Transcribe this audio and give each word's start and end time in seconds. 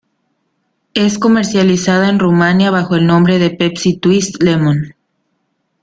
Es 0.95 1.19
comercializada 1.19 2.09
en 2.09 2.17
Rumania 2.17 2.71
bajo 2.71 2.95
el 2.95 3.05
nombre 3.05 3.37
de 3.37 3.51
Pepsi 3.51 3.97
Twist 3.99 4.41
Lemon. 4.41 4.95